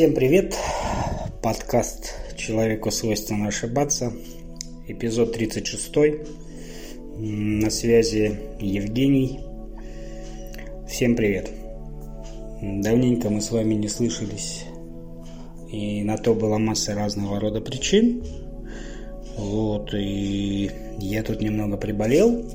[0.00, 0.56] Всем привет!
[1.42, 4.14] Подкаст «Человеку свойственно ошибаться»,
[4.88, 5.94] эпизод 36.
[7.18, 9.40] На связи Евгений.
[10.88, 11.50] Всем привет!
[12.62, 14.64] Давненько мы с вами не слышались,
[15.70, 18.24] и на то была масса разного рода причин.
[19.36, 22.46] Вот, и я тут немного приболел,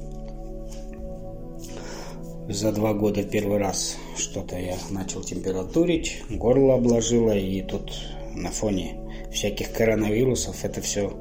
[2.49, 7.91] за два года первый раз что-то я начал температурить, горло обложило, и тут
[8.33, 8.97] на фоне
[9.31, 11.13] всяких коронавирусов это все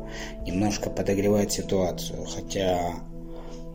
[0.46, 2.24] немножко подогревает ситуацию.
[2.24, 2.94] Хотя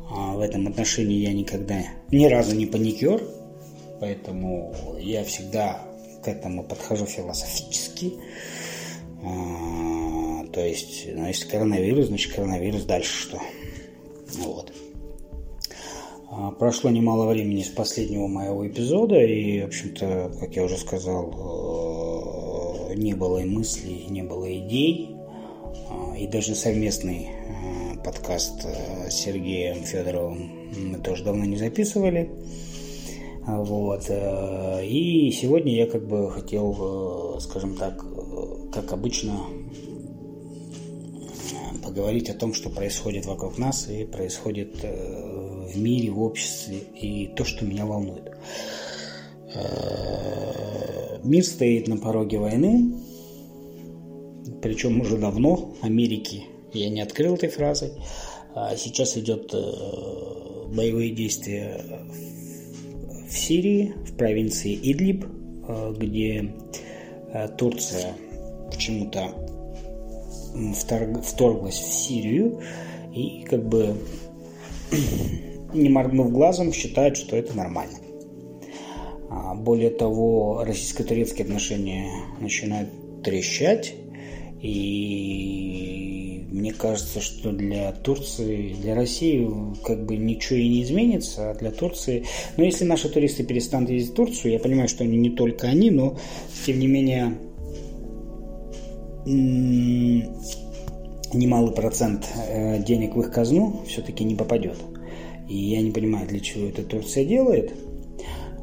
[0.09, 3.21] а, в этом отношении я никогда ни разу не паникер,
[3.99, 5.81] поэтому я всегда
[6.23, 8.13] к этому подхожу философически.
[9.23, 13.41] А, то есть, ну, если коронавирус, значит коронавирус, дальше что?
[14.37, 14.71] Вот.
[16.41, 22.87] А, прошло немало времени с последнего моего эпизода, и, в общем-то, как я уже сказал,
[22.89, 25.17] э, не было и мыслей, не было идей,
[25.89, 32.29] а, и даже совместный э, подкаст э, с Сергеем Федоровым мы тоже давно не записывали.
[33.45, 34.09] Вот.
[34.09, 38.01] И сегодня я как бы хотел, скажем так,
[38.71, 39.41] как обычно,
[41.83, 44.85] поговорить о том, что происходит вокруг нас и происходит
[45.83, 48.31] мире, в обществе и то, что меня волнует.
[49.53, 52.93] Э, мир стоит на пороге войны,
[54.61, 57.91] причем уже давно, Америки я не открыл этой фразой.
[58.53, 61.81] А сейчас идет э, боевые действия
[63.27, 65.25] в Сирии, в провинции Идлиб,
[65.67, 66.53] э, где
[67.57, 68.15] Турция
[68.71, 69.31] почему-то
[71.23, 72.59] вторглась в Сирию
[73.13, 73.95] и как бы
[75.73, 77.97] не моргнув глазом, считают, что это нормально.
[79.29, 82.09] А, более того, российско-турецкие отношения
[82.39, 82.89] начинают
[83.23, 83.93] трещать,
[84.61, 89.47] и мне кажется, что для Турции, для России
[89.83, 92.25] как бы ничего и не изменится, а для Турции...
[92.57, 95.91] Но если наши туристы перестанут ездить в Турцию, я понимаю, что они не только они,
[95.91, 96.17] но
[96.65, 97.37] тем не менее
[101.33, 104.77] немалый процент э, денег в их казну все-таки не попадет.
[105.49, 107.73] И я не понимаю, для чего это Турция делает.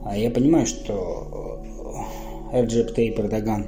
[0.05, 1.63] А я понимаю, что
[2.53, 3.67] Эрджеп Тейп Эрдоган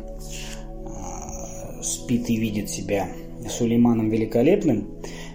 [0.87, 3.09] а, спит и видит себя
[3.49, 4.89] Сулейманом Великолепным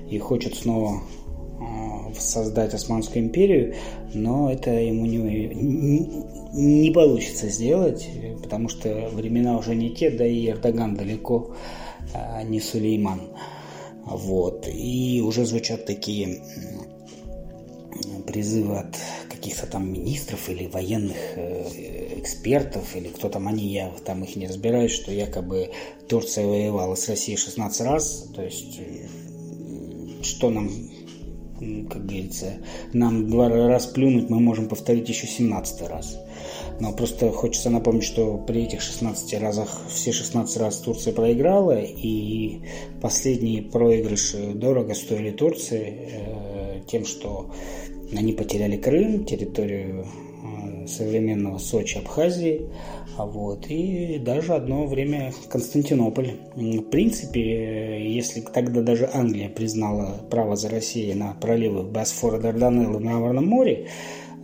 [0.10, 1.02] и хочет снова
[1.60, 3.76] а, создать Османскую империю,
[4.14, 5.18] но это ему не,
[6.54, 8.08] не получится сделать,
[8.42, 11.54] потому что времена уже не те, да и Эрдоган далеко
[12.14, 13.22] а, не Сулейман.
[14.06, 14.70] Вот.
[14.74, 16.40] И уже звучат такие
[18.26, 18.98] призывы от
[19.30, 24.48] каких-то там министров или военных э, экспертов, или кто там они, я там их не
[24.48, 25.72] разбираюсь, что якобы
[26.08, 29.08] Турция воевала с Россией 16 раз, то есть э,
[30.24, 30.70] что нам,
[31.90, 32.54] как говорится,
[32.94, 36.18] нам два раз плюнуть, мы можем повторить еще 17 раз.
[36.80, 42.62] Но просто хочется напомнить, что при этих 16 разах, все 16 раз Турция проиграла, и
[43.02, 47.52] последние проигрыши дорого стоили Турции э, тем, что
[48.16, 52.70] они потеряли Крым, территорию э, современного Сочи, Абхазии,
[53.16, 56.32] а вот, и даже одно время Константинополь.
[56.56, 63.02] В принципе, если тогда даже Англия признала право за Россией на проливы Босфора, Дарданелла в
[63.02, 63.88] Мраморном море,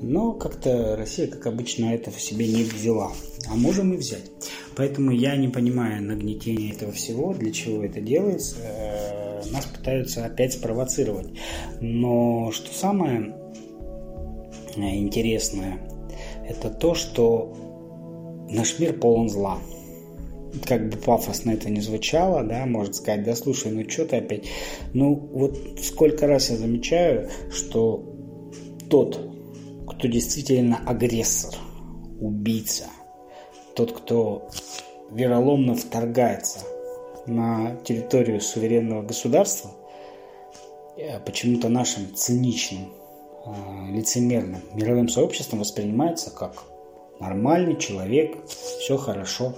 [0.01, 3.11] но как-то Россия, как обычно, это в себе не взяла.
[3.49, 4.31] А можем и взять.
[4.75, 8.57] Поэтому я не понимаю нагнетения этого всего, для чего это делается.
[8.61, 11.27] Э, нас пытаются опять спровоцировать.
[11.81, 13.35] Но что самое
[14.79, 15.79] Э, интересное,
[16.47, 17.53] это то, что
[18.49, 19.59] наш мир полон зла.
[20.65, 24.45] Как бы пафосно это не звучало, да, может сказать, да слушай, ну что ты опять?
[24.93, 28.15] Ну вот сколько раз я замечаю, что
[28.89, 29.19] тот,
[29.99, 31.53] кто действительно агрессор,
[32.19, 32.87] убийца,
[33.75, 34.49] тот, кто
[35.11, 36.59] вероломно вторгается
[37.27, 39.71] на территорию суверенного государства,
[40.97, 42.89] э, почему-то нашим циничным
[43.45, 46.63] Э, лицемерным мировым сообществом воспринимается как
[47.19, 49.53] нормальный человек, все хорошо.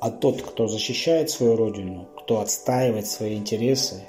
[0.00, 4.04] А тот, кто защищает свою родину, кто отстаивает свои интересы,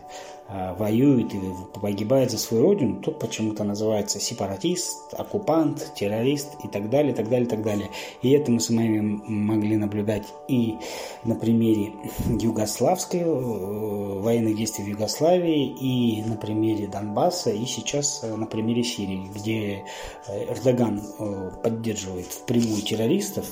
[0.78, 1.40] воюет и
[1.80, 7.48] погибает за свою родину, тот почему-то называется сепаратист, оккупант, террорист и так далее, так далее,
[7.48, 7.90] так далее.
[8.22, 10.76] И это мы с вами могли наблюдать и
[11.24, 11.92] на примере
[12.28, 18.84] югославской, э, военных действий в Югославии, и на примере Донбасса, и сейчас э, на примере
[18.84, 19.84] Сирии, где
[20.28, 21.02] Эрдоган
[21.64, 23.46] поддерживает впрямую террористов,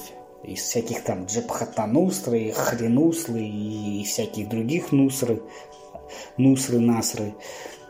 [0.44, 5.41] из всяких там Джабхатанустры, и Хренуслы и всяких других нусры,
[6.38, 7.33] нусры, насры,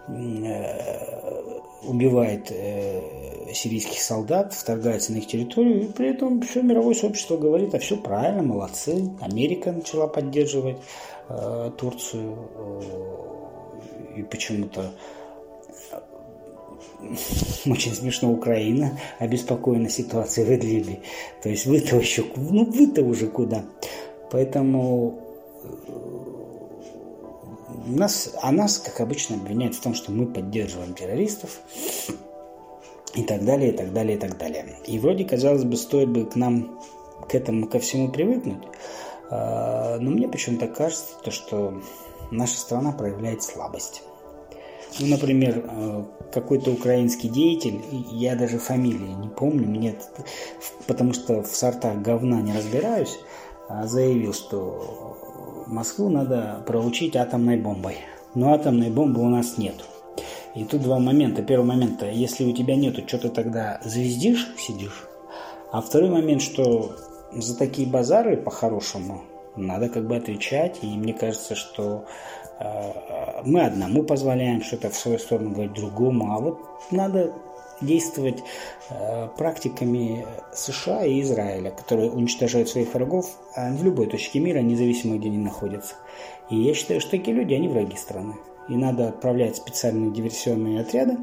[0.08, 1.52] э,
[1.84, 7.74] убивает э, сирийских солдат, вторгается на их территорию, и при этом все мировое сообщество говорит,
[7.76, 9.10] а все правильно, молодцы.
[9.22, 10.78] Америка начала поддерживать
[11.30, 12.38] э, Турцию,
[14.16, 14.92] и почему-то
[17.66, 21.00] очень смешно Украина обеспокоена ситуацией в Идлибе.
[21.44, 23.64] То есть вы-то еще, ну вы-то уже куда.
[24.32, 25.20] Поэтому
[27.88, 31.60] нас, а нас, как обычно, обвиняют в том, что мы поддерживаем террористов
[33.16, 34.78] и так далее, и так далее, и так далее.
[34.86, 36.80] И вроде, казалось бы, стоит бы к нам
[37.28, 38.64] к этому ко всему привыкнуть,
[39.30, 41.82] а, но мне почему-то кажется, то, что
[42.32, 44.04] наша страна проявляет слабость.
[45.00, 49.96] Ну, например, э, какой-то украинский деятель, я даже фамилии не помню, мне,
[50.88, 53.20] потому что в сортах говна не разбираюсь,
[53.68, 55.18] а заявил, что
[55.68, 57.98] Москву надо проучить атомной бомбой.
[58.36, 59.76] Но атомной бомбы у нас нет.
[60.56, 61.44] И тут два момента.
[61.44, 65.08] Первый момент, если у тебя нету, что ты тогда звездишь, сидишь?
[65.72, 66.96] А второй момент, что
[67.34, 69.22] за такие базары по-хорошему
[69.56, 70.80] надо как бы отвечать.
[70.82, 72.06] И мне кажется, что
[72.60, 76.60] Э, мы одному позволяем что-то в свою сторону говорить другому, а вот
[76.92, 77.32] надо
[77.82, 78.44] действовать
[78.90, 85.18] э, практиками США и Израиля, которые уничтожают своих врагов а в любой точке мира, независимо
[85.18, 85.96] где они находятся.
[86.50, 88.36] И я считаю, что такие люди, они враги страны.
[88.70, 91.18] И надо отправлять специальные диверсионные отряды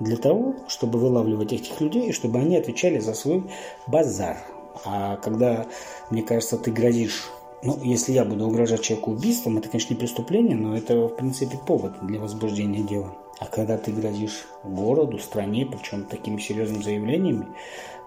[0.00, 3.44] для того, чтобы вылавливать этих людей, и чтобы они отвечали за свой
[3.86, 4.38] базар.
[4.84, 5.66] А когда,
[6.10, 7.30] мне кажется, ты грозишь
[7.64, 11.56] ну, если я буду угрожать человеку убийством, это, конечно, не преступление, но это, в принципе,
[11.64, 13.14] повод для возбуждения дела.
[13.42, 17.48] А когда ты грозишь городу, стране, причем такими серьезными заявлениями,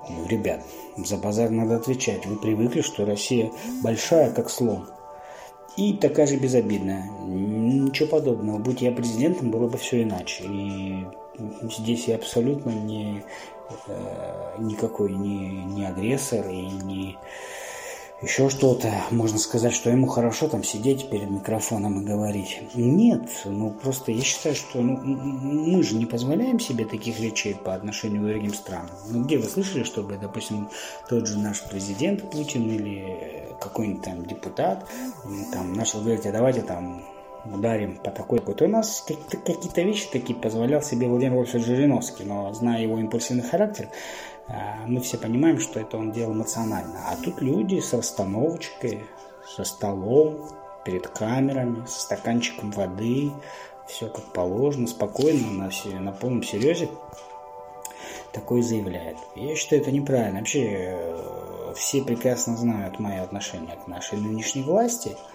[0.10, 0.62] ну, ребят,
[0.96, 2.26] за базар надо отвечать.
[2.26, 3.52] Вы привыкли, что Россия
[3.84, 4.88] большая, как слон.
[5.76, 7.10] И такая же безобидная.
[7.26, 8.60] Ничего подобного.
[8.60, 10.46] Будь я президентом, было бы все иначе.
[10.46, 11.06] И
[11.64, 13.22] здесь я абсолютно не,
[13.88, 17.18] э, никакой не, не агрессор и не
[18.26, 22.60] еще что-то, можно сказать, что ему хорошо там сидеть перед микрофоном и говорить.
[22.74, 27.76] Нет, ну просто я считаю, что ну, мы же не позволяем себе таких речей по
[27.76, 28.90] отношению к другим странам.
[29.10, 30.70] Ну где вы слышали, чтобы, допустим,
[31.08, 34.88] тот же наш президент Путин или какой-нибудь там депутат
[35.54, 37.04] там начал говорить, а давайте там
[37.46, 38.60] ударим по такой вот.
[38.62, 43.90] У нас какие-то вещи такие позволял себе Владимир Вольфович Жириновский, но зная его импульсивный характер,
[44.86, 47.10] мы все понимаем, что это он делал эмоционально.
[47.10, 49.06] А тут люди с расстановочкой,
[49.46, 50.50] со столом,
[50.84, 53.32] перед камерами, с стаканчиком воды,
[53.88, 55.70] все как положено, спокойно, на,
[56.00, 56.90] на полном серьезе
[58.32, 59.18] такое заявляет.
[59.36, 60.40] Я считаю, это неправильно.
[60.40, 65.16] Вообще, э, все прекрасно знают мое отношение к нашей нынешней власти–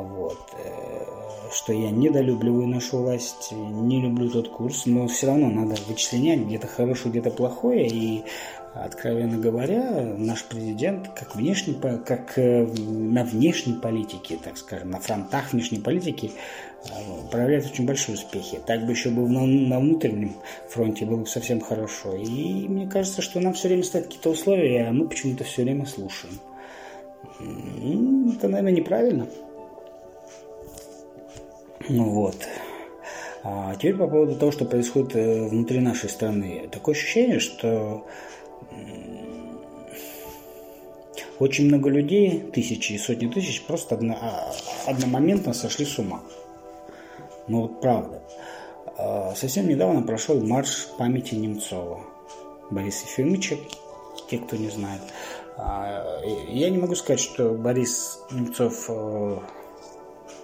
[0.00, 0.38] вот.
[0.64, 6.40] Э, что я недолюбливаю нашу власть, не люблю тот курс, но все равно надо вычленять
[6.40, 7.86] где-то хорошее, где-то плохое.
[7.86, 8.24] И,
[8.74, 15.52] откровенно говоря, наш президент как, внешний, как э, на внешней политике, так скажем, на фронтах
[15.52, 16.32] внешней политики
[16.84, 16.88] э,
[17.30, 18.60] проявляет очень большие успехи.
[18.66, 20.34] Так бы еще был на, внутреннем
[20.68, 22.14] фронте, было бы совсем хорошо.
[22.14, 25.86] И мне кажется, что нам все время ставят какие-то условия, а мы почему-то все время
[25.86, 26.34] слушаем.
[27.40, 29.26] Это, наверное, неправильно.
[31.88, 32.36] Ну вот.
[33.44, 36.68] А теперь по поводу того, что происходит э, внутри нашей страны.
[36.70, 38.04] Такое ощущение, что
[41.38, 44.52] очень много людей, тысячи и сотни тысяч, просто одно, а,
[44.86, 46.20] одномоментно сошли с ума.
[47.46, 48.22] Ну вот правда.
[48.96, 52.00] А, совсем недавно прошел марш памяти Немцова.
[52.70, 53.56] Бориса Ефимовича,
[54.28, 55.00] те, кто не знает.
[55.56, 59.38] А, я не могу сказать, что Борис Немцов э,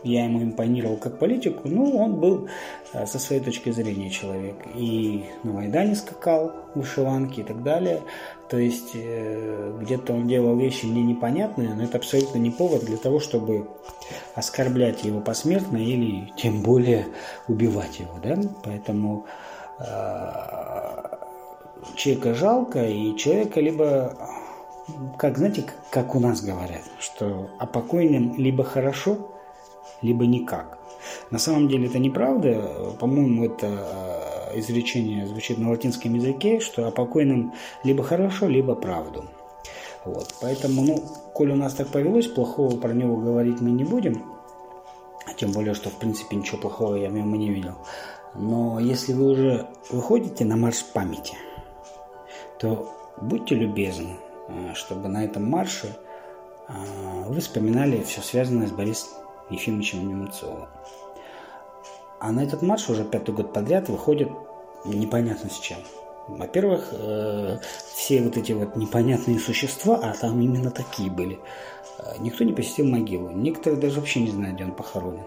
[0.04, 2.48] я ему импонировал как политику, ну, он был
[2.92, 4.56] э, со своей точки зрения человек.
[4.74, 8.02] И на Майдане скакал в вышиванке и так далее.
[8.48, 12.98] То есть э, где-то он делал вещи мне непонятные, но это абсолютно не повод для
[12.98, 13.68] того, чтобы
[14.34, 17.06] оскорблять его посмертно или тем более
[17.48, 18.18] убивать его.
[18.22, 18.38] Да?
[18.62, 19.24] Поэтому
[19.80, 19.84] э,
[21.96, 24.16] человека жалко, и человека либо
[25.18, 29.30] как, знаете, как у нас говорят, что о покойном либо хорошо,
[30.02, 30.78] либо никак.
[31.30, 32.94] На самом деле это неправда.
[32.98, 33.66] По-моему, это
[34.52, 39.24] э, изречение звучит на латинском языке, что о покойном либо хорошо, либо правду.
[40.04, 40.34] Вот.
[40.40, 44.24] Поэтому, ну, коль у нас так повелось, плохого про него говорить мы не будем.
[45.36, 47.74] Тем более, что, в принципе, ничего плохого я в нем не видел.
[48.34, 51.36] Но если вы уже выходите на марш памяти,
[52.58, 54.16] то будьте любезны,
[54.74, 55.96] чтобы на этом марше
[57.26, 60.68] вы вспоминали все связанное с Борисом Ефимовичем Немцовым.
[62.20, 64.30] А на этот марш уже пятый год подряд выходит
[64.84, 65.78] непонятно с чем.
[66.26, 67.58] Во-первых, э,
[67.94, 71.38] все вот эти вот непонятные существа, а там именно такие были,
[71.98, 73.30] э, никто не посетил могилу.
[73.30, 75.24] Некоторые даже вообще не знают, где он похоронен.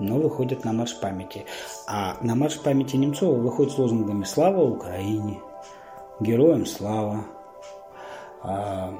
[0.00, 1.44] Но выходят на марш памяти.
[1.86, 5.40] А на марш памяти Немцова выходят с лозунгами «Слава Украине»,
[6.18, 7.24] «Героям слава»,
[8.42, 8.92] а,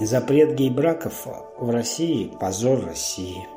[0.00, 1.26] «Запрет гей-браков
[1.58, 3.48] в России– позор России».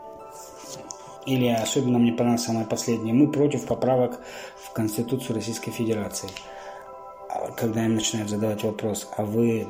[1.27, 3.13] Или особенно мне понравилось самое последнее.
[3.13, 4.21] Мы против поправок
[4.63, 6.29] в Конституцию Российской Федерации.
[7.29, 9.67] А когда им начинают задавать вопрос, а вы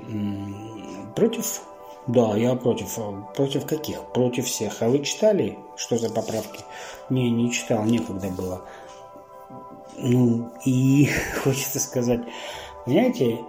[1.15, 1.63] против?
[2.05, 2.99] Да, я против.
[2.99, 3.99] А против каких?
[4.13, 4.83] Против всех.
[4.83, 6.63] А вы читали, что за поправки?
[7.09, 8.61] Не, не читал, некогда было.
[9.97, 11.09] Ну, и
[11.43, 12.21] хочется сказать,
[12.85, 13.39] знаете,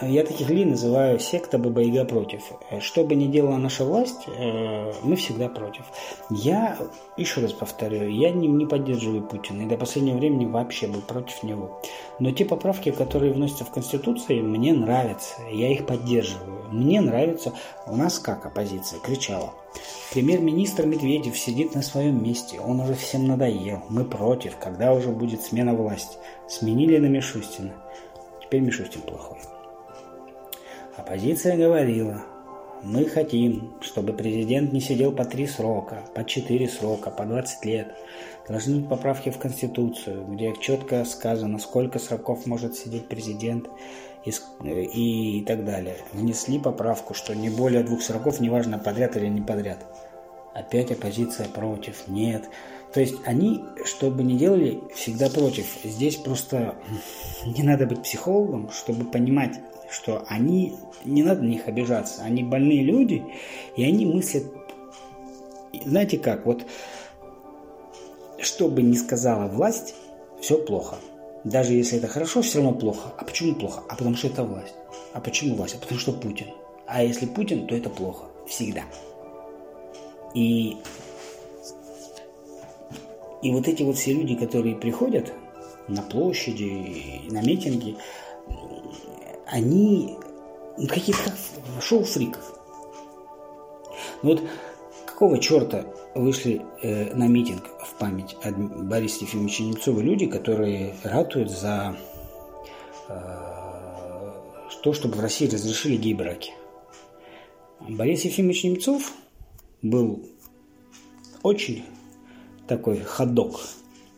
[0.00, 2.42] я таких ли называю секта Баба-Яга против.
[2.80, 5.84] Что бы ни делала наша власть, э, мы всегда против.
[6.30, 6.78] Я,
[7.16, 9.62] еще раз повторю, я не, не поддерживаю Путина.
[9.62, 11.80] И до последнего времени вообще был против него.
[12.20, 15.34] Но те поправки, которые вносятся в Конституцию, мне нравятся.
[15.50, 16.68] Я их поддерживаю.
[16.70, 17.52] Мне нравится.
[17.86, 19.52] У нас как оппозиция кричала.
[20.12, 22.60] Премьер-министр Медведев сидит на своем месте.
[22.60, 23.82] Он уже всем надоел.
[23.88, 24.56] Мы против.
[24.58, 26.18] Когда уже будет смена власти?
[26.48, 27.72] Сменили на Мишустина.
[28.42, 29.38] Теперь Мишустин плохой.
[31.02, 32.22] Оппозиция говорила,
[32.84, 37.88] мы хотим, чтобы президент не сидел по три срока, по четыре срока, по 20 лет.
[38.48, 43.66] Должны быть поправки в Конституцию, где четко сказано, сколько сроков может сидеть президент
[44.24, 44.30] и,
[44.62, 45.96] и так далее.
[46.12, 49.84] Внесли поправку, что не более двух сроков, неважно подряд или не подряд.
[50.54, 52.48] Опять оппозиция против, нет.
[52.94, 55.66] То есть они, что бы ни делали, всегда против.
[55.82, 56.76] Здесь просто
[57.44, 59.58] не надо быть психологом, чтобы понимать,
[59.92, 63.22] что они, не надо на них обижаться, они больные люди,
[63.76, 64.44] и они мыслят,
[65.84, 66.64] знаете как, вот,
[68.38, 69.94] что бы ни сказала власть,
[70.40, 70.96] все плохо.
[71.44, 73.12] Даже если это хорошо, все равно плохо.
[73.18, 73.82] А почему плохо?
[73.88, 74.74] А потому что это власть.
[75.12, 75.74] А почему власть?
[75.74, 76.46] А потому что Путин.
[76.86, 78.26] А если Путин, то это плохо.
[78.46, 78.82] Всегда.
[80.34, 80.76] И,
[83.42, 85.32] и вот эти вот все люди, которые приходят
[85.88, 87.96] на площади, на митинги,
[89.52, 90.16] они
[90.78, 91.32] ну, какие-то
[91.80, 92.58] шоу фриков.
[94.22, 94.42] Ну вот
[95.06, 101.50] какого черта вышли э, на митинг в память о Борисе Ефимовиче Немцове люди, которые ратуют
[101.50, 101.96] за
[103.08, 103.12] э,
[104.82, 106.52] то, чтобы в России разрешили гей-браки.
[107.80, 109.12] Борис Ефимович Немцов
[109.82, 110.26] был
[111.42, 111.84] очень
[112.66, 113.60] такой ходок.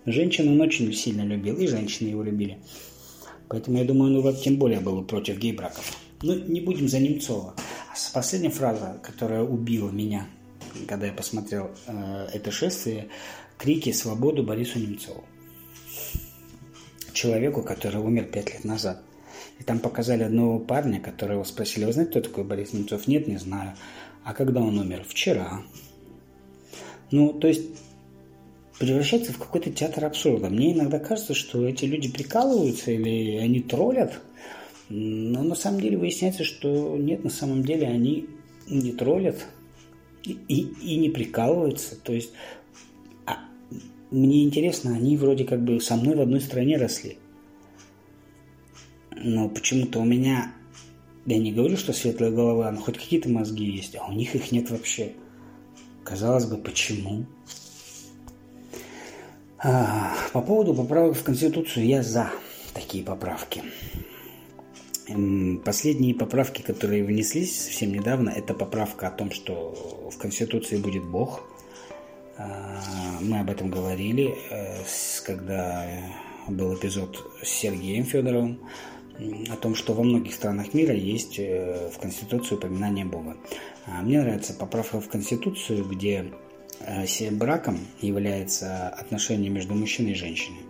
[0.07, 2.59] Женщин он очень сильно любил, и женщины его любили.
[3.49, 5.97] Поэтому я думаю, ну тем более был против гей-браков.
[6.23, 7.55] Но не будем за Немцова.
[7.91, 10.27] А последняя фраза, которая убила меня,
[10.89, 13.09] когда я посмотрел э, это шествие,
[13.59, 15.25] крики «Свободу Борису Немцову».
[17.13, 19.03] Человеку, который умер пять лет назад.
[19.61, 23.07] И там показали одного парня, которого спросили, вы знаете, кто такой Борис Немцов?
[23.07, 23.75] Нет, не знаю.
[24.25, 25.05] А когда он умер?
[25.07, 25.63] Вчера.
[27.11, 27.63] Ну, то есть
[28.79, 30.49] превращается в какой-то театр абсурда.
[30.49, 34.21] Мне иногда кажется, что эти люди прикалываются или они троллят,
[34.89, 38.27] но на самом деле выясняется, что нет, на самом деле они
[38.69, 39.47] не троллят
[40.25, 41.97] и, и, и не прикалываются.
[41.97, 42.33] То есть
[43.27, 43.39] а,
[44.11, 47.19] мне интересно, они вроде как бы со мной в одной стране росли.
[49.17, 50.53] Но почему-то у меня,
[51.25, 54.51] я не говорю, что светлая голова, но хоть какие-то мозги есть, а у них их
[54.51, 55.13] нет вообще.
[56.03, 57.25] Казалось бы, почему?
[59.67, 62.31] А, по поводу поправок в Конституцию я за
[62.75, 63.63] такие поправки.
[65.65, 71.43] Последние поправки, которые внеслись совсем недавно, это поправка о том, что в Конституции будет Бог.
[72.37, 72.79] А,
[73.23, 74.83] мы об этом говорили, э,
[75.25, 75.87] когда
[76.47, 78.61] был эпизод с Сергеем Федоровым,
[79.49, 83.39] о том, что во многих странах мира есть э, в Конституции упоминание Бога.
[83.87, 86.33] А, мне нравится поправка в Конституцию, где
[87.31, 90.61] браком является отношение между мужчиной и женщиной.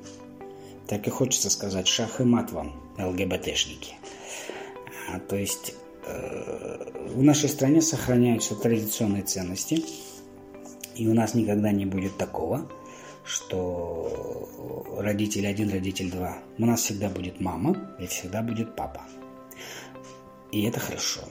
[0.87, 3.95] Так и хочется сказать шах и мат вам, ЛГБТшники.
[5.09, 5.75] А, то есть
[6.07, 9.83] э, в нашей стране сохраняются традиционные ценности,
[10.95, 12.71] и у нас никогда не будет такого,
[13.25, 14.49] что
[14.99, 16.39] родитель один, родитель два.
[16.59, 19.03] У нас всегда будет мама и всегда будет папа.
[20.53, 21.23] И это хорошо.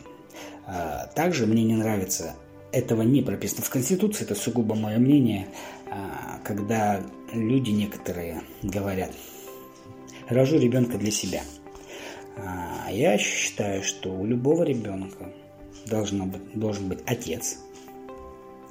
[0.65, 2.35] А, также мне не нравится
[2.73, 5.47] этого не прописано в Конституции, это сугубо мое мнение,
[5.89, 7.01] а, когда
[7.31, 9.11] люди некоторые говорят,
[10.27, 11.43] рожу ребенка для себя.
[12.35, 15.31] А, я считаю, что у любого ребенка
[15.85, 17.59] должно быть, должен быть отец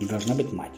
[0.01, 0.73] и должна быть мать.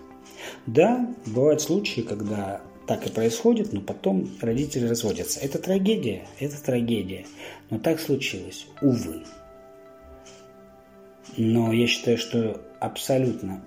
[0.66, 5.40] Да, бывают случаи, когда так и происходит, но потом родители разводятся.
[5.40, 7.24] Это трагедия, это трагедия.
[7.70, 9.22] Но так случилось, увы.
[11.36, 13.62] Но я считаю, что абсолютно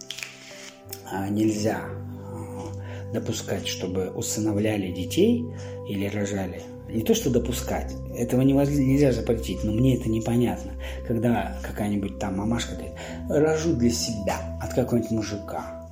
[1.12, 5.44] а, нельзя а, допускать, чтобы усыновляли детей
[5.90, 6.62] или рожали.
[6.90, 10.72] Не то, что допускать, этого нельзя запретить, но мне это непонятно.
[11.06, 12.94] Когда какая-нибудь там мамашка говорит,
[13.30, 15.86] рожу для себя от какого-нибудь мужика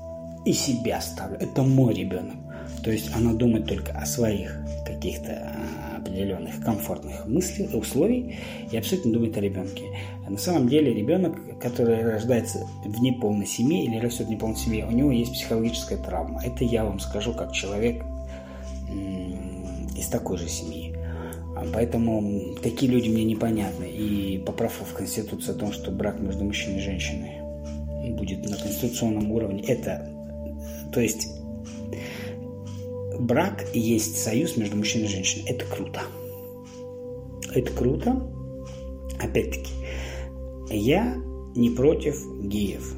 [0.46, 2.36] и себя ставлю, это мой ребенок.
[2.84, 8.38] То есть она думает только о своих каких-то а, определенных комфортных мыслях, условий
[8.72, 9.84] и абсолютно думает о ребенке.
[10.30, 14.92] На самом деле ребенок, который рождается в неполной семье или растет в неполной семье, у
[14.92, 16.42] него есть психологическая травма.
[16.44, 18.04] Это я вам скажу как человек
[19.98, 20.96] из такой же семьи.
[21.56, 23.86] А поэтому такие люди мне непонятны.
[23.86, 27.42] И поправка в Конституцию о том, что брак между мужчиной и женщиной
[28.12, 30.08] будет на конституционном уровне, это,
[30.94, 31.28] то есть
[33.20, 35.46] брак есть союз между мужчиной и женщиной.
[35.48, 36.02] Это круто.
[37.54, 38.32] Это круто.
[39.20, 39.72] Опять-таки,
[40.70, 41.16] я
[41.56, 42.94] не против геев.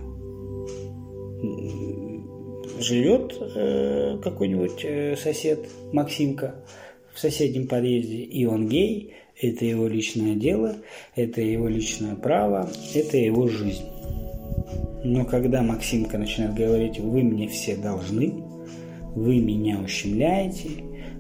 [2.80, 6.64] Живет э, какой-нибудь э, сосед Максимка
[7.14, 10.76] в соседнем подъезде, и он гей, это его личное дело,
[11.16, 13.86] это его личное право, это его жизнь.
[15.04, 18.44] Но когда Максимка начинает говорить, вы мне все должны,
[19.18, 20.70] вы меня ущемляете,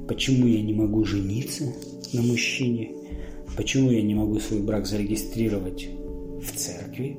[0.08, 1.74] почему я не могу жениться
[2.13, 2.92] на мужчине,
[3.58, 5.89] почему я не могу свой брак зарегистрировать
[6.39, 7.18] в церкви,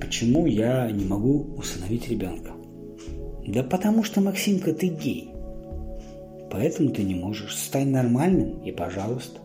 [0.00, 2.52] почему я не могу усыновить ребенка.
[3.46, 5.30] Да потому что, Максимка, ты гей.
[6.50, 7.56] Поэтому ты не можешь.
[7.56, 9.40] Стань нормальным и пожалуйста.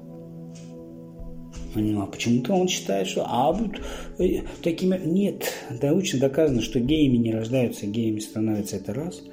[1.75, 3.71] Ну, а почему-то он считает, что а вот
[4.19, 4.99] э, такими...
[5.03, 9.23] Нет, научно доказано, что геями не рождаются, геями становятся это раз.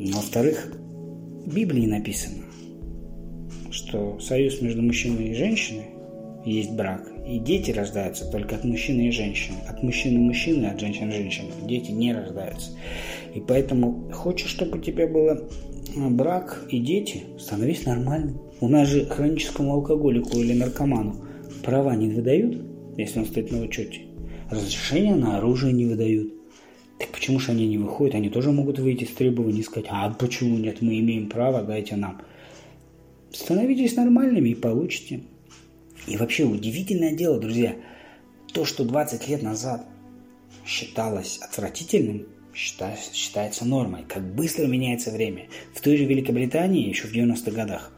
[0.00, 0.72] Во-вторых,
[1.44, 2.44] в Библии написано,
[3.70, 5.90] что союз между мужчиной и женщиной
[6.46, 9.58] есть брак, и дети рождаются только от мужчины и женщины.
[9.68, 11.48] От мужчины мужчины, от женщины женщины.
[11.68, 12.70] Дети не рождаются.
[13.34, 15.46] И поэтому хочешь, чтобы у тебя было
[15.94, 18.40] а, брак и дети, становись нормальным.
[18.62, 21.26] У нас же хроническому алкоголику или наркоману
[21.62, 22.56] права не выдают,
[22.96, 24.00] если он стоит на учете.
[24.50, 26.39] Разрешение на оружие не выдают.
[27.00, 28.14] Так почему же они не выходят?
[28.14, 31.96] Они тоже могут выйти с требований и сказать, а почему нет, мы имеем право, дайте
[31.96, 32.20] нам.
[33.32, 35.22] Становитесь нормальными и получите.
[36.06, 37.74] И вообще удивительное дело, друзья,
[38.52, 39.86] то, что 20 лет назад
[40.66, 44.04] считалось отвратительным, считается, нормой.
[44.06, 45.48] Как быстро меняется время.
[45.74, 47.92] В той же Великобритании еще в 90-х годах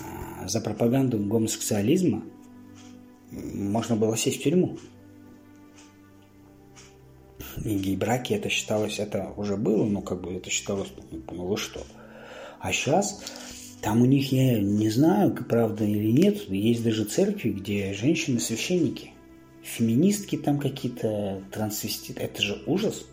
[0.00, 2.24] а, за пропаганду гомосексуализма
[3.30, 4.78] можно было сесть в тюрьму.
[7.64, 11.82] И гей-браки это считалось, это уже было, но как бы это считалось, ну вы что.
[12.60, 13.22] А сейчас
[13.80, 19.12] там у них, я не знаю, правда или нет, есть даже церкви, где женщины-священники,
[19.62, 22.22] феминистки там какие-то, трансвеститы.
[22.22, 23.06] Это же ужас.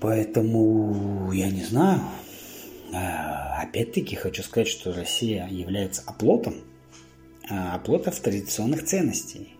[0.00, 2.00] Поэтому я не знаю.
[2.92, 6.56] А, опять-таки хочу сказать, что Россия является оплотом,
[7.48, 9.56] а, оплотов традиционных ценностей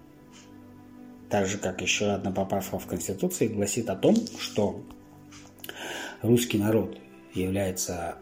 [1.33, 4.83] так же как еще одна поправка в Конституции гласит о том, что
[6.21, 6.99] русский народ
[7.33, 8.17] является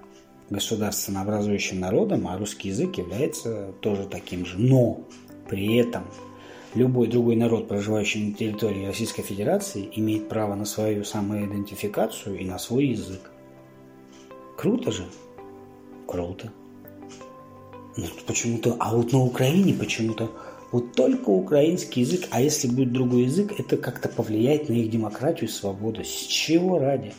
[0.49, 4.61] государственно образующим народом, а русский язык является тоже таким же.
[4.61, 5.01] Но
[5.49, 6.05] при этом
[6.75, 12.61] любой другой народ, проживающий на территории Российской Федерации, имеет право на свою самоидентификацию и на
[12.61, 13.33] свой язык.
[14.57, 15.05] Круто же?
[16.07, 16.53] Круто.
[17.97, 20.31] Ну, почему-то, а вот на Украине почему-то
[20.73, 25.49] вот только украинский язык, а если будет другой язык, это как-то повлияет на их демократию
[25.49, 26.05] и свободу.
[26.05, 27.13] С чего ради?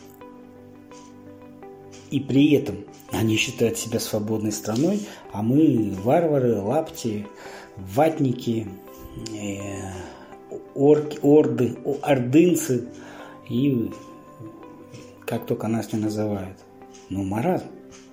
[2.10, 5.00] И при этом они считают себя свободной страной,
[5.32, 7.26] а мы варвары, лапти,
[7.76, 8.68] ватники,
[9.34, 9.92] э,
[10.74, 12.88] орки, орды, ордынцы
[13.48, 13.90] и
[15.26, 16.58] как только нас не называют.
[17.10, 17.66] Ну, маразм.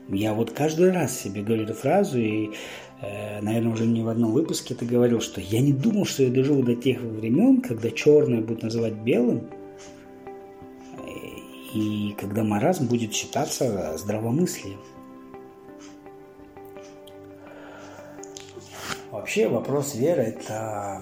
[0.10, 2.52] Я вот каждый раз себе говорю эту фразу, и
[3.02, 6.64] наверное, уже не в одном выпуске ты говорил, что я не думал, что я доживу
[6.64, 9.50] до тех времен, когда черное будут называть белым,
[11.74, 14.80] и когда маразм будет считаться здравомыслием.
[19.12, 21.02] Вообще вопрос веры– это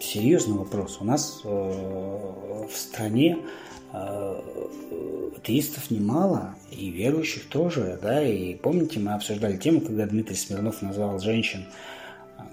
[0.00, 0.98] серьезный вопрос.
[1.00, 9.14] У нас э, в стране э, атеистов немало, и верующих тоже, да, и помните, мы
[9.14, 11.64] обсуждали тему, когда Дмитрий Смирнов назвал женщин,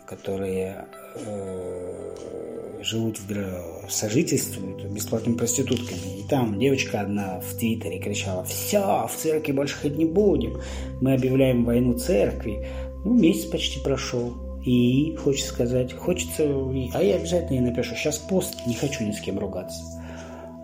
[0.06, 2.16] которые э,
[2.82, 6.20] живут в сожительствуют бесплатными проститутками.
[6.20, 10.62] И там девочка одна в Твиттере кричала, все, в церкви больше ходить не будем,
[11.02, 12.68] мы объявляем войну церкви.
[13.04, 14.34] Ну, месяц почти прошел.
[14.66, 17.96] И хочется сказать, хочется, а я обязательно ей напишу.
[17.96, 19.82] Сейчас пост, не хочу ни с кем ругаться.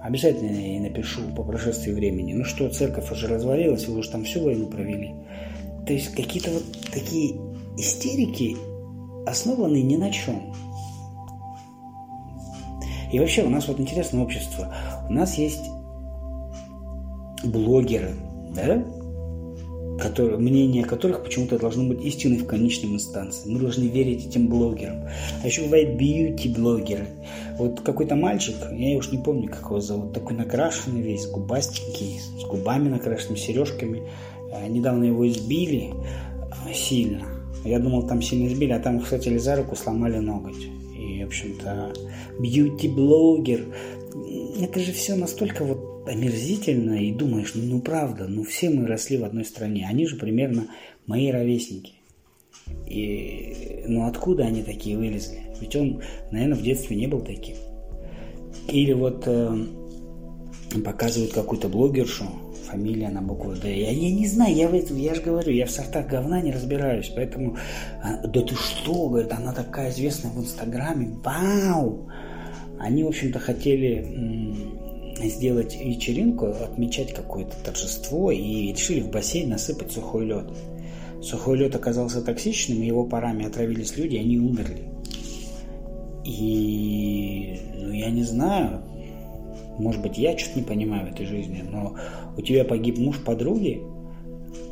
[0.03, 2.33] Обязательно я ей напишу по прошествии времени.
[2.33, 5.15] Ну что, церковь уже развалилась, вы уже там всю войну провели.
[5.87, 7.39] То есть какие-то вот такие
[7.77, 8.57] истерики
[9.25, 10.53] основаны ни на чем.
[13.13, 14.75] И вообще у нас вот интересное общество.
[15.07, 15.69] У нас есть
[17.45, 18.11] блогеры,
[18.53, 18.83] да,
[20.03, 23.49] которые, мнение которых почему-то должно быть истиной в конечном инстанции.
[23.49, 25.07] Мы должны верить этим блогерам.
[25.41, 27.07] А еще бывают бьюти-блогеры.
[27.57, 32.43] Вот какой-то мальчик, я уж не помню, как его зовут, такой накрашенный весь, губастенький, с
[32.43, 34.03] губами накрашенными, сережками.
[34.51, 35.93] Э, недавно его избили
[36.67, 37.23] э, сильно.
[37.63, 40.67] Я думал, там сильно избили, а там, кстати, за руку сломали ноготь.
[40.97, 41.93] И, в общем-то,
[42.39, 43.67] бьюти-блогер.
[44.59, 49.23] Это же все настолько вот омерзительно, и думаешь, ну, правда, ну все мы росли в
[49.23, 50.67] одной стране, они же примерно
[51.05, 51.93] мои ровесники.
[52.87, 55.39] И, ну откуда они такие вылезли?
[55.59, 57.55] Ведь он, наверное, в детстве не был таким.
[58.67, 59.65] Или вот э,
[60.83, 62.25] показывают какую-то блогершу,
[62.73, 63.73] фамилия на букву Д.
[63.73, 66.51] Я, я не знаю, я, в этом, я же говорю, я в сортах говна не
[66.51, 67.57] разбираюсь, поэтому...
[68.01, 72.09] А, да ты что, говорит, она такая известная в Инстаграме, вау!
[72.83, 74.05] Они, в общем-то, хотели
[75.23, 80.45] сделать вечеринку, отмечать какое-то торжество и решили в бассейн насыпать сухой лед.
[81.21, 84.83] Сухой лед оказался токсичным, его парами отравились люди, и они умерли.
[86.25, 88.81] И ну, я не знаю,
[89.79, 91.95] может быть, я что-то не понимаю в этой жизни, но
[92.35, 93.81] у тебя погиб муж подруги,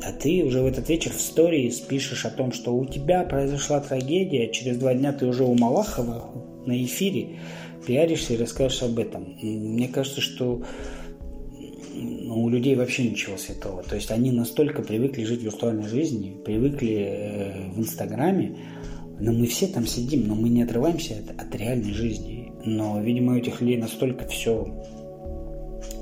[0.04, 3.80] а ты уже в этот вечер в истории спишешь о том, что у тебя произошла
[3.80, 6.30] трагедия, через два дня ты уже у Малахова
[6.66, 7.38] на эфире
[7.86, 9.36] пиаришься и расскажешь об этом.
[9.40, 10.62] Мне кажется, что
[11.94, 13.82] у людей вообще ничего святого.
[13.82, 18.56] То есть они настолько привыкли жить в виртуальной жизни, привыкли э, в Инстаграме,
[19.20, 22.52] но мы все там сидим, но мы не отрываемся от, от реальной жизни.
[22.64, 24.66] Но, видимо, у этих людей настолько все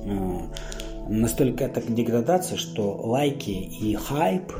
[0.04, 0.38] э,
[1.08, 4.52] настолько это деградация, что лайки и хайп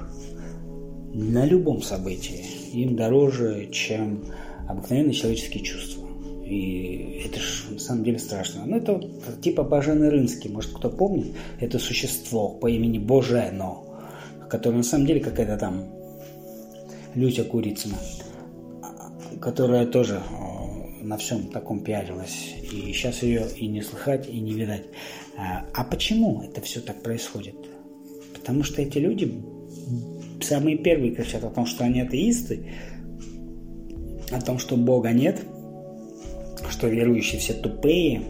[1.14, 4.24] на любом событии им дороже, чем
[4.68, 5.99] обыкновенные человеческие чувства.
[6.50, 8.64] И это же на самом деле страшно.
[8.66, 13.76] Ну, это вот типа Бажены Рынский, может, кто помнит, это существо по имени Божено,
[14.48, 15.84] которое на самом деле какая-то там
[17.14, 17.98] Люся Курицына,
[19.40, 22.56] которая тоже э, на всем таком пиарилась.
[22.72, 24.86] И сейчас ее и не слыхать, и не видать.
[25.36, 27.54] А, а почему это все так происходит?
[28.34, 29.40] Потому что эти люди
[30.42, 32.72] самые первые кричат о том, что они атеисты,
[34.32, 35.40] о том, что Бога нет–
[36.70, 38.22] что верующие все тупые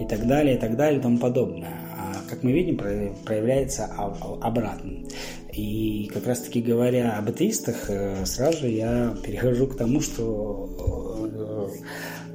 [0.00, 1.74] и так далее, и так далее, и тому подобное.
[1.96, 5.04] А как мы видим, проявляется обратно.
[5.52, 11.70] И как раз таки говоря об атеистах, э, сразу я перехожу к тому, что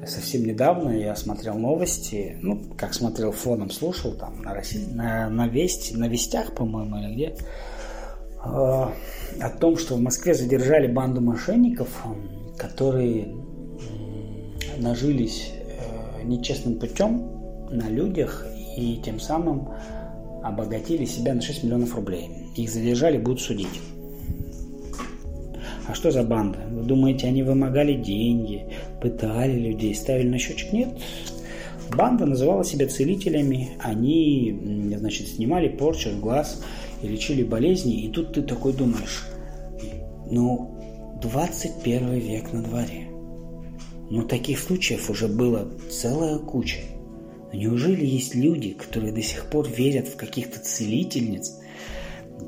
[0.01, 5.29] э, совсем недавно я смотрел новости, ну, как смотрел фоном, слушал там на, России, на,
[5.29, 7.35] на, весть, на вестях, по-моему, или где, э,
[8.45, 11.89] о том, что в Москве задержали банду мошенников,
[12.57, 13.35] которые
[14.79, 18.45] нажились э, нечестным путем на людях
[18.77, 19.69] и тем самым
[20.43, 22.29] обогатили себя на 6 миллионов рублей.
[22.55, 23.81] Их задержали, будут судить.
[25.87, 26.59] А что за банда?
[26.71, 28.65] Вы думаете, они вымогали деньги,
[29.01, 30.71] пытали людей, ставили на счетчик?
[30.71, 30.89] Нет.
[31.95, 33.71] Банда называла себя целителями.
[33.79, 36.63] Они, значит, снимали порчу с глаз
[37.01, 38.03] и лечили болезни.
[38.03, 39.25] И тут ты такой думаешь,
[40.29, 40.75] ну,
[41.21, 43.08] 21 век на дворе.
[44.09, 46.79] Но таких случаев уже было целая куча.
[47.53, 51.59] Неужели есть люди, которые до сих пор верят в каких-то целительниц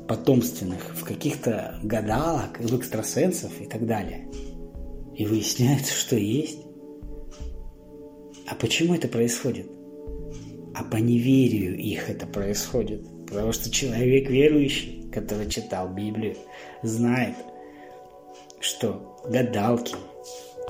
[0.08, 4.28] потомственных, в каких-то гадалок, в экстрасенсов и так далее?
[5.16, 6.58] И выясняется, что есть.
[8.48, 9.66] А почему это происходит?
[10.74, 13.06] А по неверию их это происходит.
[13.26, 16.36] Потому что человек верующий, который читал Библию,
[16.82, 17.36] знает,
[18.60, 19.94] что гадалки,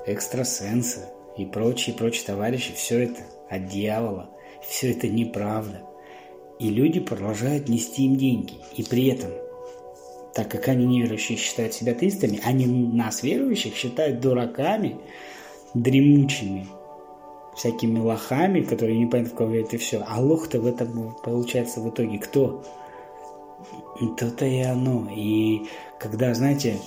[0.07, 1.01] экстрасенсы
[1.37, 4.31] и прочие, прочие товарищи, все это от дьявола,
[4.63, 5.83] все это неправда.
[6.59, 8.55] И люди продолжают нести им деньги.
[8.77, 9.31] И при этом,
[10.35, 14.99] так как они неверующие считают себя атеистами, они нас, верующих, считают дураками,
[15.75, 16.67] дремучими.
[17.57, 20.05] всякими лохами, которые не понятно в кого верят, и все.
[20.07, 22.65] А лох-то в этом получается в итоге кто?
[24.17, 25.09] То-то и оно.
[25.15, 25.63] И
[25.99, 26.79] когда, знаете,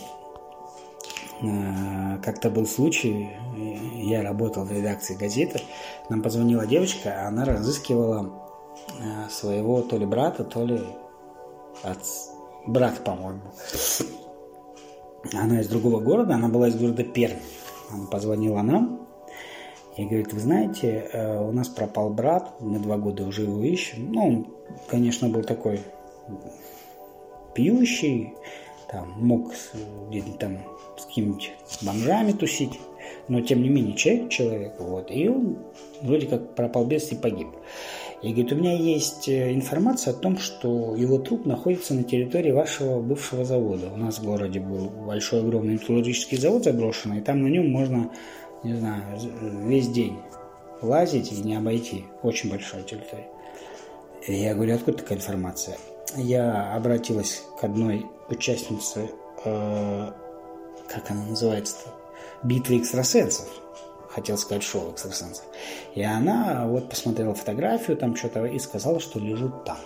[2.24, 3.30] как-то был случай,
[3.96, 5.62] я работал в редакции газеты,
[6.10, 8.32] нам позвонила девочка, она разыскивала
[9.00, 10.80] э, своего то ли брата, то ли
[11.84, 12.00] от
[12.66, 13.42] брата, по-моему.
[15.34, 17.40] Она из другого города, она была из города Пермь.
[17.92, 19.08] Она позвонила нам
[19.98, 24.12] и говорит, вы знаете, э, у нас пропал брат, мы два года уже его ищем.
[24.12, 24.48] Ну, он,
[24.88, 25.82] конечно, был такой
[27.54, 28.34] пьющий,
[28.90, 29.54] там, мог
[30.10, 30.58] где-то там
[30.98, 32.80] с какими-нибудь бомжами тусить,
[33.28, 35.58] но тем не менее человек, человек, вот, и он
[36.02, 37.48] вроде как пропал без и погиб.
[38.22, 42.52] И говорит, у меня есть э, информация о том, что его труп находится на территории
[42.52, 43.92] вашего бывшего завода.
[43.94, 48.10] У нас в городе был большой огромный металлургический завод заброшенный, и там на нем можно,
[48.64, 49.04] не знаю,
[49.68, 50.18] весь день
[50.82, 52.06] лазить и не обойти.
[52.24, 53.28] Очень большая территория.
[54.28, 55.78] И я говорю, откуда такая информация?
[56.16, 59.10] Я обратилась к одной участнице,
[59.44, 60.12] э,
[60.88, 61.90] как она называется-то,
[62.44, 63.48] битвы экстрасенсов
[64.16, 65.44] хотел сказать шоу экстрасенсов.
[65.94, 69.78] И она вот посмотрела фотографию там что-то и сказала, что лежу там.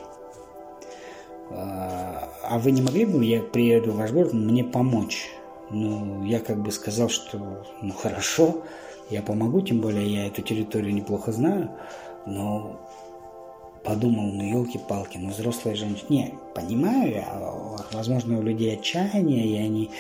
[1.50, 5.32] А, а вы не могли бы, я приеду в ваш город, мне помочь?
[5.72, 8.64] Ну, я как бы сказал, что ну хорошо,
[9.10, 11.72] я помогу, тем более я эту территорию неплохо знаю,
[12.28, 12.80] но
[13.84, 16.08] подумал, ну елки-палки, ну взрослая женщина.
[16.10, 17.54] Не, понимаю, я,
[17.92, 19.92] возможно, у людей отчаяние, и они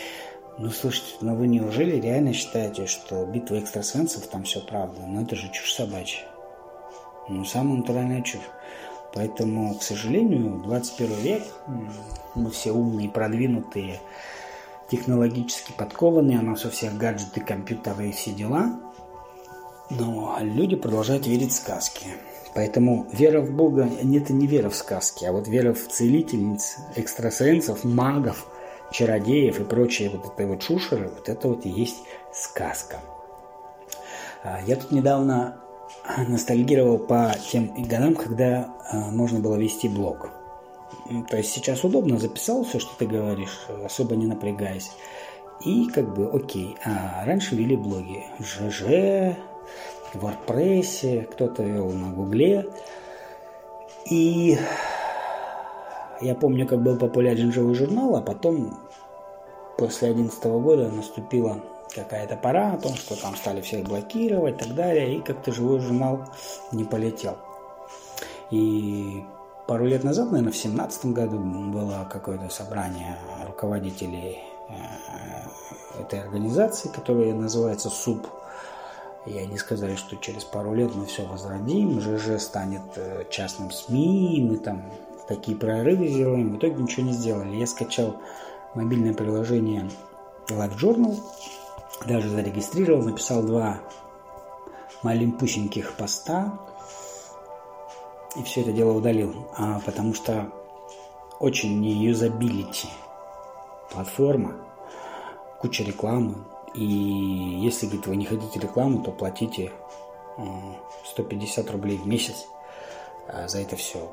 [0.59, 5.03] ну, слушайте, ну вы неужели реально считаете, что битва экстрасенсов там все правда?
[5.07, 6.25] Ну, это же чушь собачья.
[7.29, 8.41] Ну, самая натуральная чушь.
[9.13, 11.43] Поэтому, к сожалению, 21 век,
[12.35, 14.01] мы все умные, продвинутые,
[14.91, 18.77] технологически подкованные, у нас у всех гаджеты, компьютеры и все дела.
[19.89, 22.07] Но люди продолжают верить в сказки.
[22.53, 27.85] Поэтому вера в Бога– это не вера в сказки, а вот вера в целительниц, экстрасенсов,
[27.85, 28.45] магов–
[28.91, 32.99] чародеев и прочие вот этой вот шушеры, вот это вот и есть сказка.
[34.43, 35.61] А, я тут недавно
[36.27, 40.29] ностальгировал по тем годам, когда а, можно было вести блог.
[41.29, 44.91] То есть сейчас удобно, записал все, что ты говоришь, особо не напрягаясь.
[45.65, 46.77] И как бы окей.
[46.85, 48.23] А раньше вели блоги.
[48.39, 49.35] ЖЖ,
[50.13, 52.65] в WordPress, кто-то вел на Гугле.
[54.09, 54.57] И
[56.21, 58.77] я помню, как был популярен живой журнал, а потом
[59.77, 61.57] после 2011 года наступила
[61.93, 65.79] какая-то пора о том, что там стали всех блокировать и так далее, и как-то живой
[65.79, 66.25] журнал
[66.71, 67.37] не полетел.
[68.51, 69.23] И
[69.67, 77.33] пару лет назад, наверное, в 2017 году было какое-то собрание руководителей э, этой организации, которая
[77.33, 78.27] называется СУП.
[79.25, 84.47] И они сказали, что через пару лет мы все возродим, ЖЖ станет э, частным СМИ,
[84.49, 84.83] мы там
[85.29, 86.53] такие прорывы сделаем.
[86.53, 87.55] В итоге ничего не сделали.
[87.55, 88.17] Я скачал
[88.73, 89.89] мобильное приложение
[90.47, 91.17] Live Journal,
[92.05, 93.79] даже зарегистрировал, написал два
[95.03, 96.59] маленьких поста
[98.35, 100.51] и все это дело удалил, а, потому что
[101.39, 102.89] очень не юзабилити
[103.91, 104.55] платформа,
[105.59, 106.35] куча рекламы,
[106.75, 109.71] и если, говорит, вы не хотите рекламу, то платите
[111.05, 112.45] 150 рублей в месяц
[113.27, 114.09] а, за это все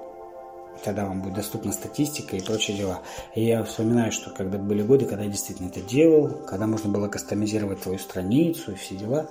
[0.85, 3.03] тогда вам будет доступна статистика и прочие дела.
[3.35, 7.09] И я вспоминаю, что когда были годы, когда я действительно это делал, когда можно было
[7.09, 9.29] кастомизировать твою страницу и все дела.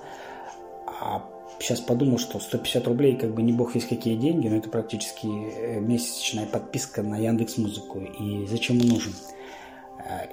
[0.86, 1.24] А
[1.58, 5.26] сейчас подумал, что 150 рублей как бы не бог весь какие деньги, но это практически
[5.26, 8.00] э, месячная подписка на Яндекс Музыку.
[8.00, 9.12] И зачем он нужен?
[9.98, 10.28] А,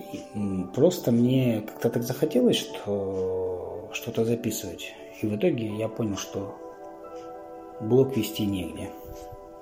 [0.73, 4.93] просто мне как-то так захотелось, что что-то записывать.
[5.21, 6.58] И в итоге я понял, что
[7.80, 8.89] блог вести негде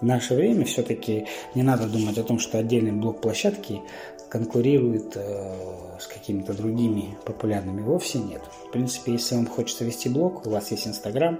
[0.02, 3.82] в наше время все-таки не надо думать о том, что отдельный блок площадки
[4.30, 7.82] конкурирует э, с какими-то другими популярными.
[7.82, 8.42] Вовсе нет.
[8.68, 11.40] В принципе, если вам хочется вести блог, у вас есть Инстаграм,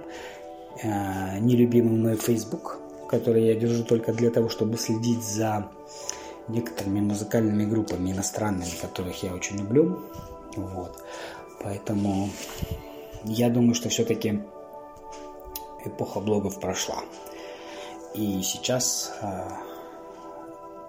[0.82, 5.68] э, нелюбимый мной Фейсбук, который я держу только для того, чтобы следить за
[6.48, 10.00] некоторыми музыкальными группами иностранными, которых я очень люблю.
[10.56, 11.02] Вот.
[11.62, 12.30] Поэтому
[13.24, 14.40] я думаю, что все-таки
[15.84, 17.02] эпоха блогов прошла.
[18.14, 19.42] И сейчас э,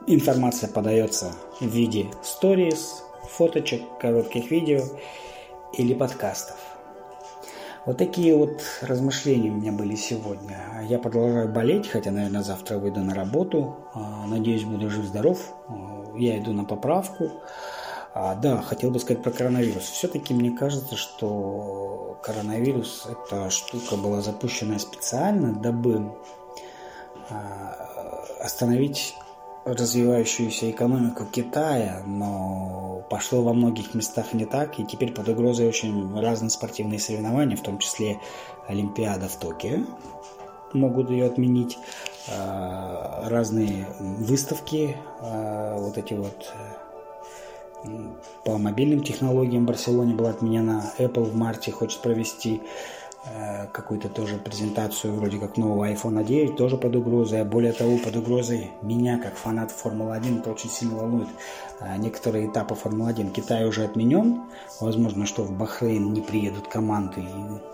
[0.07, 4.81] информация подается в виде сториз, фоточек, коротких видео
[5.73, 6.57] или подкастов.
[7.85, 10.85] Вот такие вот размышления у меня были сегодня.
[10.87, 13.75] Я продолжаю болеть, хотя, наверное, завтра выйду на работу.
[13.93, 15.53] А, надеюсь, буду жив-здоров.
[16.15, 17.29] Я иду на поправку.
[18.13, 19.83] А, да, хотел бы сказать про коронавирус.
[19.83, 26.42] Все-таки мне кажется, что коронавирус– эта штука была запущена специально, дабы а,
[28.39, 29.15] остановить
[29.65, 36.19] развивающуюся экономику Китая, но пошло во многих местах не так, и теперь под угрозой очень
[36.19, 38.19] разные спортивные соревнования, в том числе
[38.67, 39.85] Олимпиада в Токио,
[40.73, 41.77] могут ее отменить,
[42.27, 46.53] а, разные выставки, а, вот эти вот
[48.45, 52.61] по мобильным технологиям в Барселоне была отменена, Apple в марте хочет провести
[53.71, 58.15] какую-то тоже презентацию вроде как нового iPhone 9 тоже под угрозой, а более того под
[58.15, 61.29] угрозой меня как фанат Формулы-1 это очень сильно волнует.
[61.79, 64.43] Э, некоторые этапы Формулы-1 Китай уже отменен,
[64.79, 67.23] возможно, что в Бахрейн не приедут команды,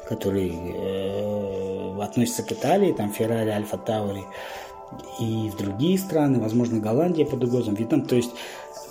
[0.08, 4.26] которые э, относятся к Италии, там Феррари, Альфа Таури
[5.20, 8.32] и в другие страны, возможно, Голландия под угрозой, Вьетнам, то есть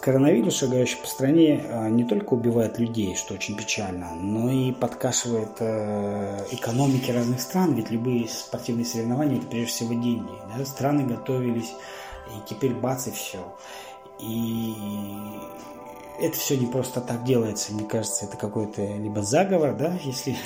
[0.00, 5.56] Коронавирус, шагающий по стране, а, не только убивает людей, что очень печально, но и подкашивает
[5.61, 10.32] э, экономики разных стран, ведь любые спортивные соревнования– это прежде всего деньги.
[10.56, 10.64] Да?
[10.64, 11.72] Страны готовились,
[12.28, 13.38] и теперь бац, и все.
[14.20, 14.74] И
[16.20, 17.72] это все не просто так делается.
[17.72, 20.37] Мне кажется, это какой-то либо заговор, да, если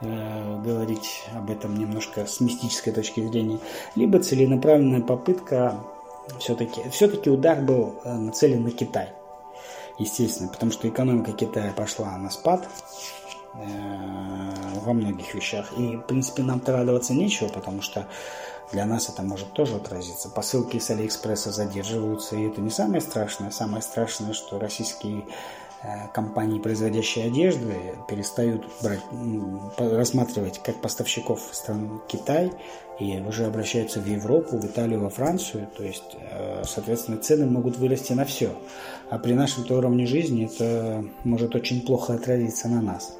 [0.00, 3.58] э, говорить об этом немножко с мистической точки зрения,
[3.94, 5.78] либо целенаправленная попытка
[6.38, 9.10] все-таки все-таки удар был э, нацелен на Китай.
[9.98, 12.68] Естественно, потому что экономика Китая пошла на спад
[13.54, 13.58] э,
[14.84, 15.72] во многих вещах.
[15.76, 18.06] И, в принципе, нам-то радоваться нечего, потому что
[18.72, 20.28] для нас это может тоже отразиться.
[20.28, 23.50] Посылки с Алиэкспресса задерживаются, и это не самое страшное.
[23.50, 25.26] Самое страшное, что российские
[26.12, 27.74] компании, производящие одежды,
[28.08, 29.00] перестают брать,
[29.76, 32.52] рассматривать как поставщиков стран Китай
[32.98, 35.68] и уже обращаются в Европу, в Италию, во Францию.
[35.76, 38.50] То есть, э, соответственно, цены могут вырасти на все.
[39.08, 43.16] А при нашем-то уровне жизни это может очень плохо отразиться на нас.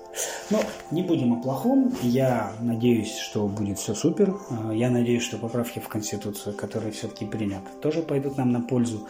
[0.50, 1.94] Но не будем о плохом.
[2.02, 4.36] Я надеюсь, что будет все супер.
[4.50, 9.06] Э, я надеюсь, что поправки в Конституцию, которые все-таки приняты, тоже пойдут нам на пользу.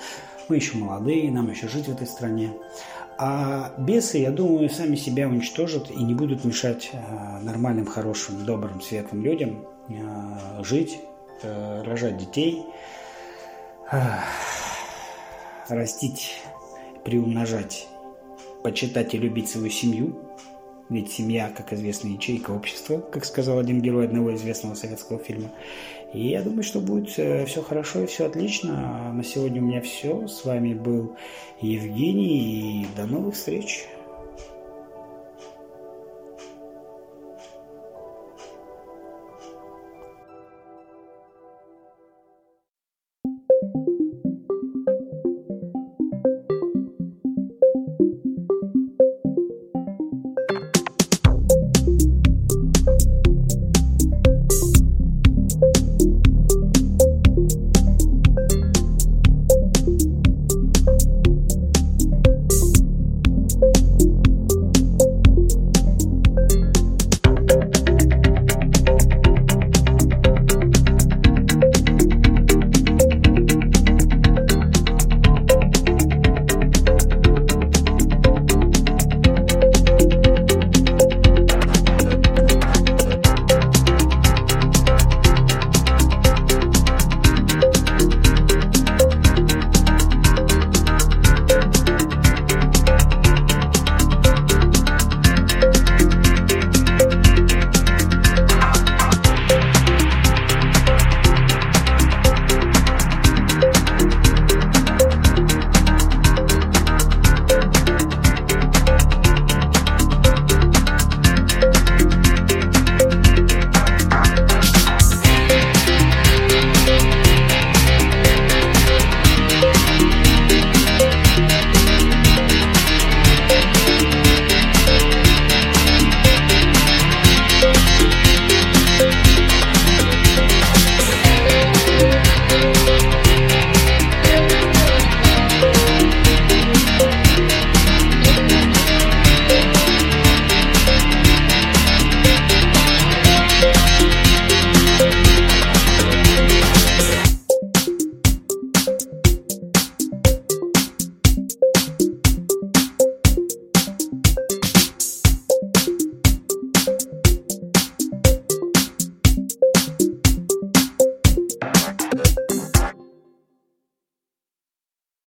[0.49, 2.53] Мы еще молодые, нам еще жить в этой стране.
[3.21, 8.81] А бесы, я думаю, сами себя уничтожат и не будут мешать э, нормальным, хорошим, добрым,
[8.81, 11.01] светлым людям э, жить,
[11.43, 12.65] э, рожать детей,
[15.69, 16.37] растить,
[17.05, 17.89] приумножать,
[18.63, 20.17] почитать и любить свою семью.
[20.89, 25.51] Ведь семья, как известно, ячейка общества, как сказал один герой одного известного советского фильма.
[26.13, 29.13] И я думаю, что будет все хорошо и все отлично.
[29.13, 30.27] На сегодня у меня все.
[30.27, 31.17] С вами был
[31.61, 32.83] Евгений.
[32.83, 33.87] И до новых встреч.